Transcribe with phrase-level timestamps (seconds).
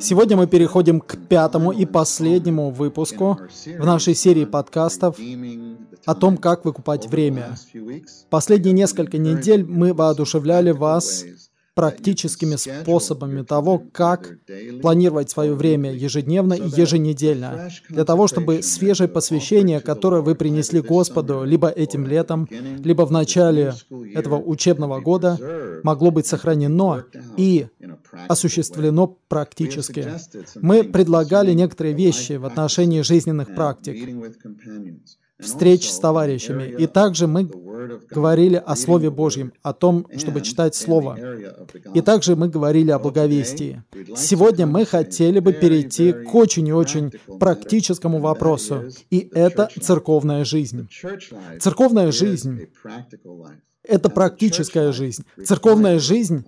[0.00, 5.16] Сегодня мы переходим к пятому и последнему выпуску в нашей серии подкастов
[6.04, 7.56] о том, как выкупать время.
[8.28, 11.24] Последние несколько недель мы воодушевляли вас
[11.74, 14.38] практическими способами того, как
[14.82, 21.44] планировать свое время ежедневно и еженедельно, для того, чтобы свежее посвящение, которое вы принесли Господу
[21.44, 23.74] либо этим летом, либо в начале
[24.14, 25.38] этого учебного года,
[25.82, 27.04] могло быть сохранено
[27.36, 27.68] и
[28.28, 30.06] осуществлено практически.
[30.56, 33.96] Мы предлагали некоторые вещи в отношении жизненных практик,
[35.42, 36.74] встреч с товарищами.
[36.78, 37.48] И также мы
[38.10, 41.18] говорили о Слове Божьем, о том, чтобы читать Слово.
[41.94, 43.82] И также мы говорили о благовестии.
[44.16, 50.88] Сегодня мы хотели бы перейти к очень и очень практическому вопросу, и это церковная жизнь.
[51.58, 52.68] Церковная жизнь
[53.82, 55.24] это практическая жизнь.
[55.44, 56.44] Церковная жизнь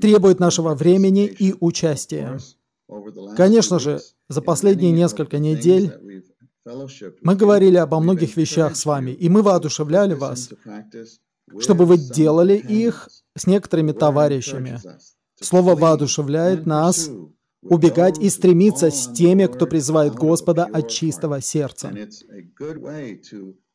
[0.00, 2.38] требует нашего времени и участия.
[3.36, 6.24] Конечно же, за последние несколько недель
[7.22, 10.50] мы говорили обо многих вещах с вами, и мы воодушевляли вас,
[11.60, 14.80] чтобы вы делали их с некоторыми товарищами.
[15.40, 17.10] Слово воодушевляет нас
[17.62, 21.92] убегать и стремиться с теми, кто призывает Господа от чистого сердца.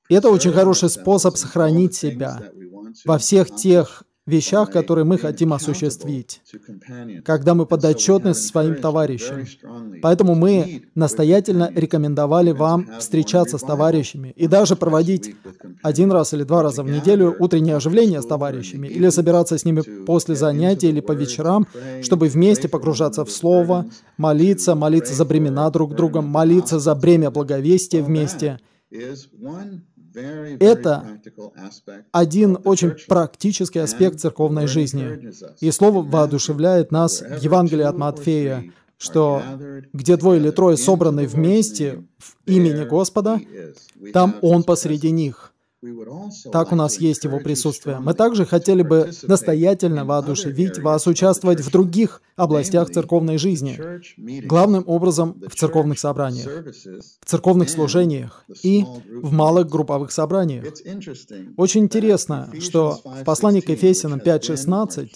[0.09, 2.51] И это очень хороший способ сохранить себя
[3.05, 6.41] во всех тех вещах, которые мы хотим осуществить,
[7.25, 9.45] когда мы подотчетны своим товарищам.
[10.01, 15.35] Поэтому мы настоятельно рекомендовали вам встречаться с товарищами и даже проводить
[15.81, 19.81] один раз или два раза в неделю утреннее оживление с товарищами или собираться с ними
[20.05, 21.67] после занятий или по вечерам,
[22.03, 28.03] чтобы вместе погружаться в Слово, молиться, молиться за бремена друг друга, молиться за бремя благовестия
[28.03, 28.59] вместе.
[30.59, 31.19] Это
[32.11, 35.31] один очень практический аспект церковной жизни.
[35.61, 39.41] И Слово воодушевляет нас в Евангелии от Матфея, что
[39.93, 43.39] где двое или трое собраны вместе в имени Господа,
[44.13, 45.50] там Он посреди них.
[46.51, 47.99] Так у нас есть его присутствие.
[47.99, 53.79] Мы также хотели бы настоятельно воодушевить вас участвовать в других областях церковной жизни,
[54.45, 56.65] главным образом в церковных собраниях,
[57.19, 60.65] в церковных служениях и в малых групповых собраниях.
[61.57, 65.09] Очень интересно, что в послании к Ефесянам 5.16,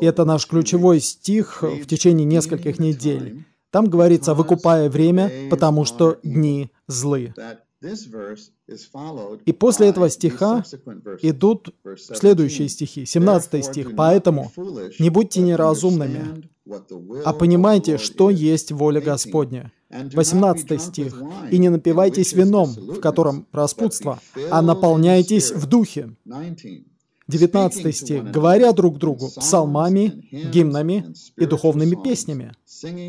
[0.00, 6.18] и это наш ключевой стих в течение нескольких недель, там говорится «выкупая время, потому что
[6.22, 7.34] дни злы».
[9.44, 10.64] И после этого стиха
[11.22, 13.96] идут следующие стихи, 17 стих.
[13.96, 14.52] «Поэтому
[14.98, 16.48] не будьте неразумными,
[17.24, 19.72] а понимайте, что есть воля Господня».
[19.90, 21.20] 18 стих.
[21.50, 26.16] «И не напивайтесь вином, в котором распутство, а наполняйтесь в духе».
[27.28, 28.30] 19 стих.
[28.30, 32.52] «Говоря друг другу псалмами, гимнами и духовными песнями,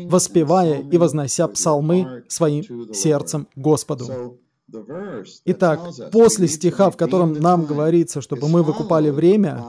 [0.08, 4.38] воспевая и вознося псалмы своим сердцем Господу».
[5.44, 5.80] Итак,
[6.12, 9.64] после стиха, в котором нам говорится, чтобы мы выкупали время,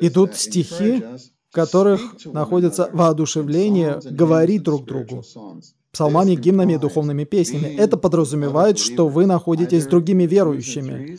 [0.00, 1.04] идут стихи,
[1.50, 5.22] в которых находится воодушевление говорить друг другу
[5.94, 7.76] псалмами, гимнами и духовными песнями.
[7.76, 11.18] Это подразумевает, что вы находитесь с другими верующими,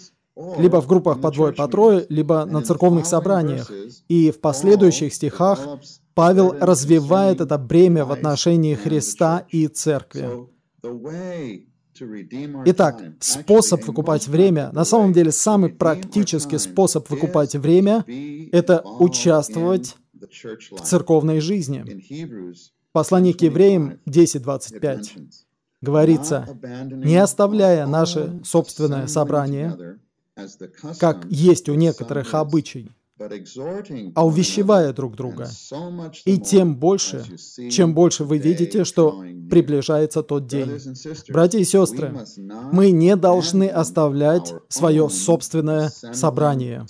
[0.57, 3.71] либо в группах по двое, по трое, либо на церковных собраниях.
[4.09, 5.59] И в последующих стихах
[6.13, 10.29] Павел развивает это бремя в отношении Христа и Церкви.
[12.65, 18.03] Итак, способ выкупать время, на самом деле самый практический способ выкупать время–
[18.51, 21.85] это участвовать в церковной жизни.
[22.91, 25.29] Послание к евреям 10.25
[25.81, 26.47] говорится,
[26.91, 29.97] «Не оставляя наше собственное собрание,
[30.99, 35.49] как есть у некоторых обычай, а увещевая друг друга.
[36.25, 37.23] И тем больше,
[37.69, 40.69] чем больше вы видите, что приближается тот день.
[41.29, 42.13] Братья и сестры,
[42.71, 46.85] мы не должны оставлять свое собственное собрание.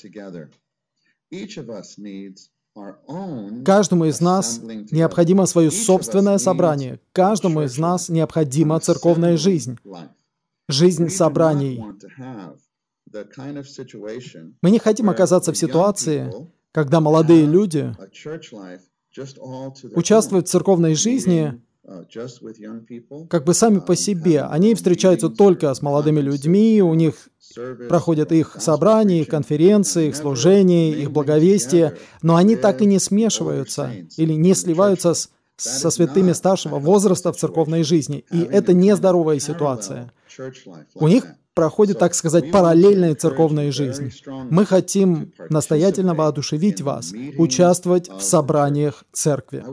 [3.63, 4.59] Каждому из нас
[4.91, 6.99] необходимо свое собственное собрание.
[7.11, 9.77] Каждому из нас необходима церковная жизнь.
[10.67, 11.83] Жизнь собраний.
[14.61, 16.31] Мы не хотим оказаться в ситуации,
[16.71, 17.95] когда молодые люди
[19.95, 24.41] участвуют в церковной жизни uh, как бы сами по себе.
[24.41, 27.29] Они встречаются только с молодыми людьми, у них
[27.87, 33.91] проходят их собрания, их конференции, их служения, их благовестие, но они так и не смешиваются
[34.17, 38.25] или не сливаются с, со святыми старшего возраста в церковной жизни.
[38.31, 40.11] И это нездоровая ситуация.
[40.95, 44.11] У них проходит, так сказать, параллельная церковная жизнь.
[44.51, 49.63] Мы хотим настоятельно воодушевить вас, участвовать в собраниях церкви.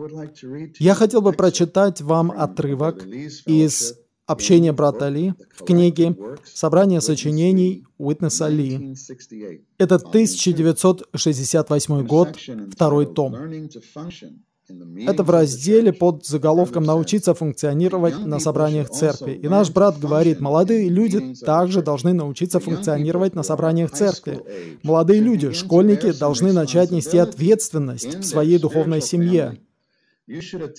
[0.79, 3.05] Я хотел бы прочитать вам отрывок
[3.47, 3.95] из
[4.27, 8.95] общения брата Ли в книге «Собрание сочинений Уитнеса Ли».
[9.79, 12.37] Это 1968 год,
[12.71, 13.35] второй том.
[15.07, 19.33] Это в разделе под заголовком «Научиться функционировать на собраниях церкви».
[19.33, 24.41] И наш брат говорит, молодые люди также должны научиться функционировать на собраниях церкви.
[24.83, 29.59] Молодые люди, школьники, должны начать нести ответственность в своей духовной семье.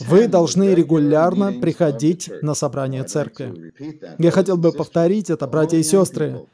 [0.08, 3.74] Вы должны регулярно приходить на собрание церкви.
[4.18, 6.46] Я хотел бы повторить это, братья и сестры.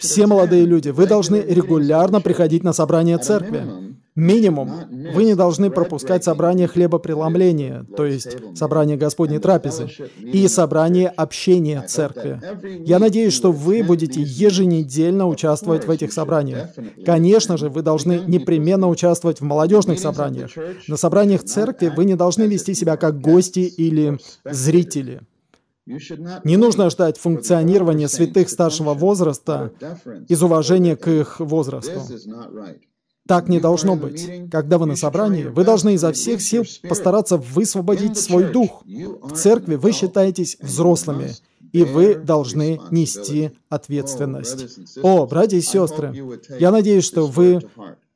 [0.00, 3.89] Все молодые люди, вы должны регулярно приходить на собрание церкви.
[4.16, 4.70] Минимум,
[5.14, 9.88] вы не должны пропускать собрание хлебопреломления, то есть собрание Господней трапезы,
[10.20, 12.40] и собрание общения церкви.
[12.84, 16.70] Я надеюсь, что вы будете еженедельно участвовать в этих собраниях.
[17.04, 20.50] Конечно же, вы должны непременно участвовать в молодежных собраниях.
[20.88, 25.20] На собраниях церкви вы не должны вести себя как гости или зрители.
[26.44, 29.72] Не нужно ждать функционирования святых старшего возраста
[30.28, 32.00] из уважения к их возрасту.
[33.30, 34.28] Так не должно быть.
[34.50, 38.82] Когда вы на собрании, вы должны изо всех сил постараться высвободить свой дух.
[38.84, 41.36] В церкви вы считаетесь взрослыми,
[41.70, 44.80] и вы должны нести ответственность.
[45.00, 46.12] О, братья и сестры,
[46.58, 47.60] я надеюсь, что вы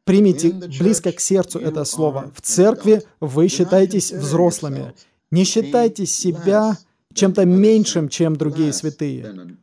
[0.03, 2.33] примите близко к сердцу это слово.
[2.35, 4.95] В церкви вы считаетесь взрослыми.
[5.31, 6.77] Не считайте себя
[7.13, 9.57] чем-то меньшим, чем другие святые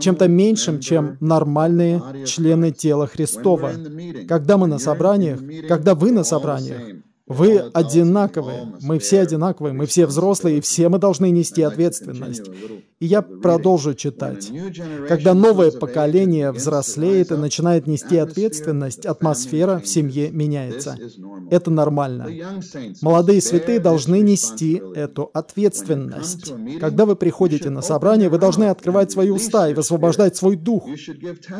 [0.00, 3.72] чем-то меньшим, чем нормальные члены тела Христова.
[4.26, 10.06] Когда мы на собраниях, когда вы на собраниях, вы одинаковые, мы все одинаковые, мы все
[10.06, 12.50] взрослые, и все мы должны нести ответственность.
[13.00, 14.50] И я продолжу читать.
[15.06, 20.96] Когда новое поколение взрослеет и начинает нести ответственность, атмосфера в семье меняется.
[21.48, 22.28] Это нормально.
[23.00, 26.52] Молодые святые должны нести эту ответственность.
[26.80, 30.88] Когда вы приходите на собрание, вы должны открывать свои уста и высвобождать свой дух.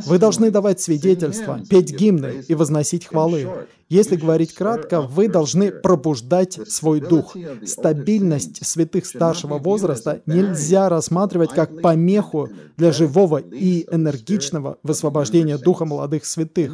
[0.06, 3.46] Вы должны давать свидетельства, петь гимны и возносить хвалы.
[3.88, 7.34] Если говорить кратко, вы должны пробуждать свой дух.
[7.64, 16.25] Стабильность святых старшего возраста нельзя рассматривать как помеху для живого и энергичного высвобождения духа молодых
[16.25, 16.72] святых.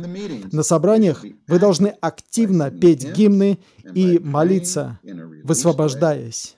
[0.52, 3.58] На собраниях вы должны активно петь гимны
[3.94, 4.98] и молиться,
[5.42, 6.56] высвобождаясь.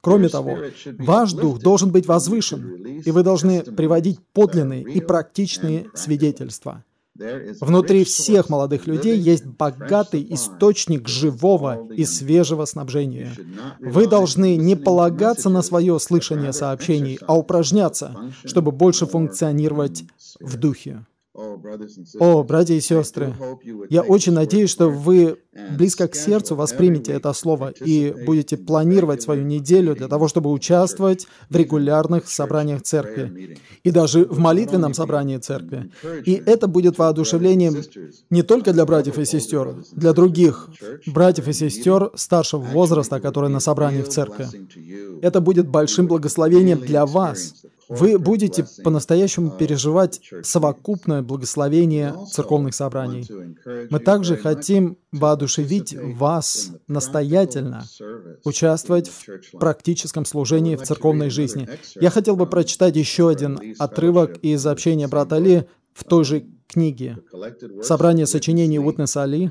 [0.00, 0.58] Кроме того,
[0.98, 6.84] ваш дух должен быть возвышен, и вы должны приводить подлинные и практичные свидетельства.
[7.60, 13.32] Внутри всех молодых людей есть богатый источник живого и свежего снабжения.
[13.78, 20.04] Вы должны не полагаться на свое слышание сообщений, а упражняться, чтобы больше функционировать
[20.40, 21.04] в духе.
[22.18, 23.34] О, братья и сестры,
[23.88, 25.38] я очень надеюсь, что вы
[25.76, 31.26] близко к сердцу воспримете это слово и будете планировать свою неделю для того, чтобы участвовать
[31.48, 35.90] в регулярных собраниях церкви и даже в молитвенном собрании церкви.
[36.24, 37.82] И это будет воодушевлением
[38.28, 40.68] не только для братьев и сестер, для других
[41.06, 44.46] братьев и сестер старшего возраста, которые на собрании в церкви.
[45.22, 47.54] Это будет большим благословением для вас,
[47.90, 53.28] вы будете по-настоящему переживать совокупное благословение церковных собраний.
[53.90, 57.84] Мы также хотим воодушевить вас настоятельно
[58.44, 61.68] участвовать в практическом служении в церковной жизни.
[61.96, 67.18] Я хотел бы прочитать еще один отрывок из общения брата Али в той же книге.
[67.82, 69.50] Собрание сочинений Уитнеса Али,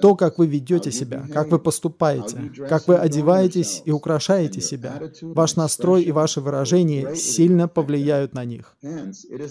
[0.00, 5.56] То, как вы ведете себя, как вы поступаете, как вы одеваетесь и украшаете себя, ваш
[5.56, 8.76] настрой и ваши выражения сильно повлияют на них.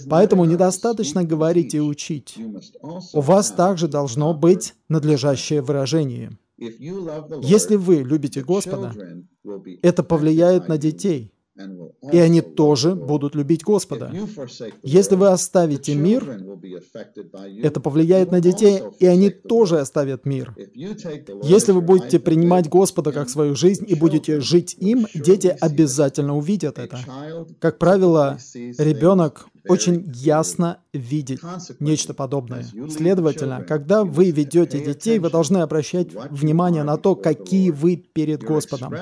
[0.08, 2.38] Поэтому недостаточно говорить и учить.
[3.12, 6.38] У вас также должно быть надлежащее выражение.
[6.56, 8.92] Если вы любите Господа,
[9.82, 11.33] это повлияет на детей
[12.12, 14.12] и они тоже будут любить Господа.
[14.82, 16.40] Если вы оставите мир,
[17.62, 20.54] это повлияет на детей, и они тоже оставят мир.
[21.42, 26.78] Если вы будете принимать Господа как свою жизнь и будете жить им, дети обязательно увидят
[26.78, 26.98] это.
[27.60, 31.40] Как правило, ребенок очень ясно видеть
[31.80, 32.64] нечто подобное.
[32.90, 38.94] Следовательно, когда вы ведете детей, вы должны обращать внимание на то, какие вы перед Господом.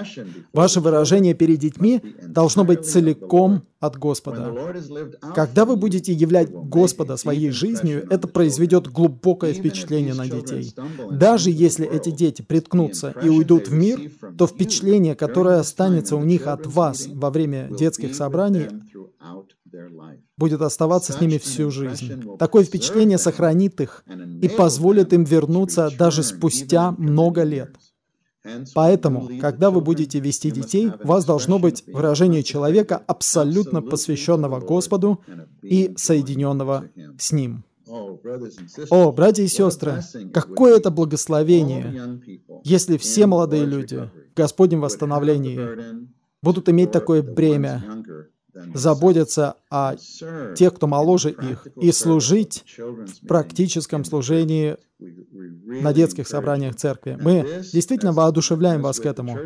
[0.52, 4.54] Ваше выражение перед детьми должно быть целиком от Господа.
[5.34, 10.72] Когда вы будете являть Господа своей жизнью, это произведет глубокое впечатление на детей.
[11.10, 16.46] Даже если эти дети приткнутся и уйдут в мир, то впечатление, которое останется у них
[16.46, 18.68] от вас во время детских собраний,
[20.42, 22.36] будет оставаться с ними всю жизнь.
[22.36, 24.04] Такое впечатление сохранит их
[24.42, 27.76] и позволит им вернуться даже спустя много лет.
[28.74, 35.20] Поэтому, когда вы будете вести детей, у вас должно быть выражение человека, абсолютно посвященного Господу
[35.62, 36.86] и соединенного
[37.20, 37.62] с Ним.
[38.90, 40.02] О, братья и сестры,
[40.34, 42.20] какое это благословение,
[42.64, 45.60] если все молодые люди в Господнем восстановлении
[46.42, 47.84] будут иметь такое бремя,
[48.74, 49.96] заботиться о
[50.56, 54.76] тех, кто моложе их, и служить в практическом служении
[55.82, 57.18] на детских собраниях церкви.
[57.20, 59.38] Мы действительно воодушевляем вас к этому.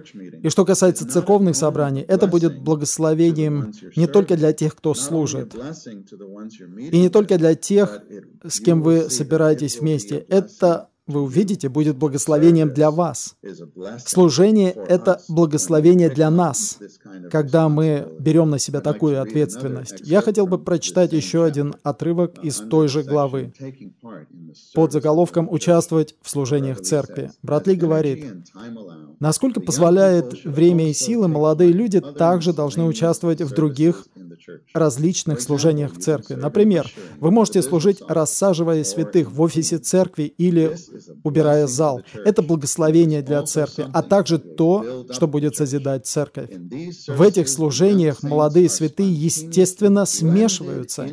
[0.43, 6.99] И что касается церковных собраний, это будет благословением не только для тех, кто служит, и
[6.99, 8.03] не только для тех,
[8.45, 10.17] с кем вы собираетесь вместе.
[10.29, 13.37] Это вы увидите, будет благословением для вас.
[14.05, 16.79] Служение— это благословение для нас,
[17.31, 20.01] когда мы берем на себя такую ответственность.
[20.01, 23.53] Я хотел бы прочитать еще один отрывок из той же главы
[24.75, 27.31] под заголовком «Участвовать в служениях церкви».
[27.43, 28.27] Брат Ли говорит,
[29.21, 34.07] «Насколько позволяет время и силы, молодые люди также должны участвовать в других
[34.75, 36.35] различных служениях в церкви.
[36.35, 40.77] Например, вы можете служить, рассаживая святых в офисе церкви или
[41.25, 42.03] убирая зал.
[42.25, 46.51] Это благословение для церкви, а также то, что будет созидать церковь.
[47.09, 51.07] В этих служениях молодые святые, естественно, смешиваются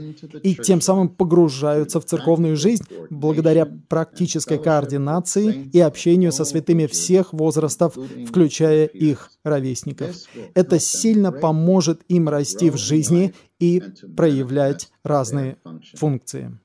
[0.44, 7.34] и тем самым погружаются в церковную жизнь благодаря практической координации и общению со святыми всех
[7.34, 7.98] возрастов,
[8.28, 10.16] включая их ровесников.
[10.54, 13.23] Это сильно поможет им расти в жизни
[13.60, 13.82] и
[14.18, 15.58] проявлять разные
[15.96, 16.58] функции.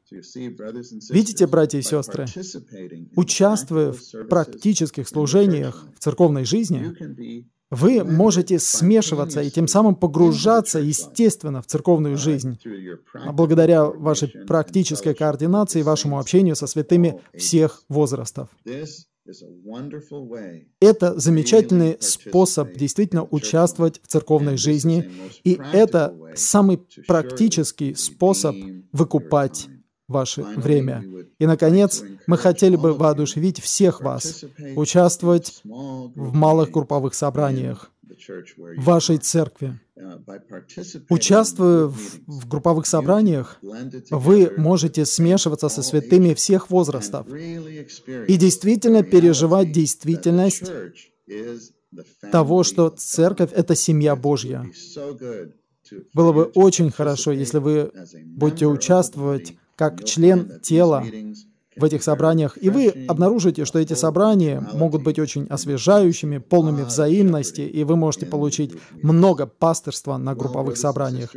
[1.10, 2.26] Видите, братья и сестры,
[3.14, 6.94] участвуя в практических служениях в церковной жизни,
[7.70, 12.58] вы можете смешиваться и тем самым погружаться, естественно, в церковную жизнь,
[13.32, 18.48] благодаря вашей практической координации и вашему общению со святыми всех возрастов.
[20.80, 25.11] Это замечательный способ действительно участвовать в церковной жизни,
[25.44, 28.56] и это самый практический способ
[28.92, 29.68] выкупать
[30.08, 31.04] ваше время.
[31.38, 34.44] И, наконец, мы хотели бы воодушевить всех вас
[34.75, 37.90] участвовать в малых групповых собраниях
[38.26, 39.78] в вашей церкви.
[41.08, 41.96] Участвуя в,
[42.26, 43.58] в групповых собраниях,
[44.10, 50.70] вы можете смешиваться со святыми всех возрастов и действительно переживать действительность
[52.30, 54.66] того, что церковь— это семья Божья.
[56.12, 57.90] Было бы очень хорошо, если вы
[58.25, 61.04] будете участвовать как член тела
[61.78, 67.62] в этих собраниях, и вы обнаружите, что эти собрания могут быть очень освежающими, полными взаимности,
[67.62, 71.30] и вы можете получить много пасторства на групповых собраниях.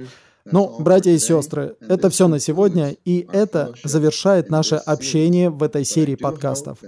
[0.46, 5.86] Но, братья и сестры, это все на сегодня, и это завершает наше общение в этой
[5.86, 6.80] серии подкастов.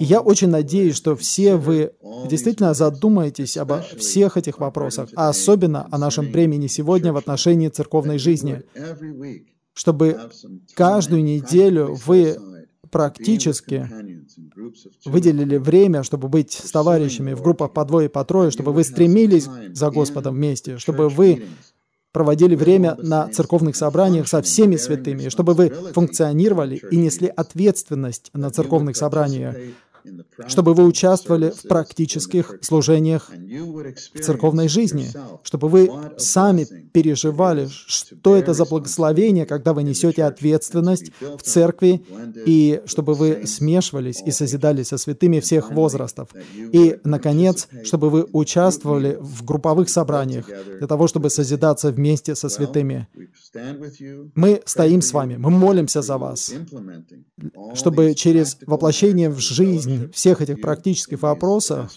[0.00, 1.92] И я очень надеюсь, что все вы
[2.28, 8.18] действительно задумаетесь обо всех этих вопросах, а особенно о нашем бремени сегодня в отношении церковной
[8.18, 8.62] жизни,
[9.72, 10.18] чтобы
[10.74, 12.36] каждую неделю вы
[12.90, 13.88] практически
[15.04, 19.48] выделили время, чтобы быть с товарищами в группах по двое, по трое, чтобы вы стремились
[19.72, 21.44] за Господом вместе, чтобы вы
[22.12, 28.50] проводили время на церковных собраниях со всеми святыми, чтобы вы функционировали и несли ответственность на
[28.50, 29.56] церковных собраниях,
[30.46, 35.08] чтобы вы участвовали в практических служениях в церковной жизни,
[35.42, 42.02] чтобы вы сами переживали, что это за благословение, когда вы несете ответственность в церкви,
[42.46, 46.28] и чтобы вы смешивались и созидались со святыми всех возрастов.
[46.72, 50.46] И, наконец, чтобы вы участвовали в групповых собраниях
[50.78, 53.08] для того, чтобы созидаться вместе со святыми.
[54.34, 56.52] Мы стоим с вами, мы молимся за вас,
[57.74, 61.92] чтобы через воплощение в жизнь всех этих практических вопросов,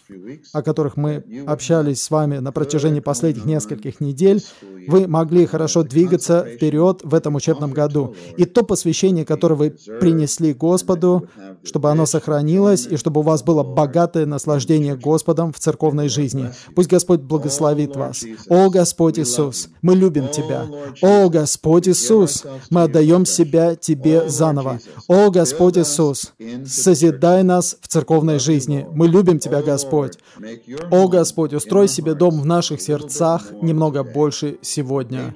[0.53, 4.41] о которых мы общались с вами на протяжении последних нескольких недель,
[4.87, 8.15] вы могли хорошо двигаться вперед в этом учебном году.
[8.37, 9.69] И то посвящение, которое вы
[9.99, 11.27] принесли Господу,
[11.63, 16.51] чтобы оно сохранилось, и чтобы у вас было богатое наслаждение Господом в церковной жизни.
[16.75, 18.23] Пусть Господь благословит вас.
[18.49, 20.67] О Господь Иисус, мы любим Тебя.
[21.01, 24.79] О Господь Иисус, мы отдаем себя Тебе заново.
[25.07, 26.33] О Господь Иисус,
[26.65, 28.87] созидай нас в церковной жизни.
[28.91, 30.17] Мы любим Тебя, Господь.
[30.89, 35.33] О Господь, устрой себе дом в наших сердцах немного больше сегодня.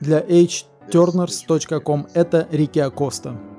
[0.00, 3.53] Для hturners.com это Рики Акоста.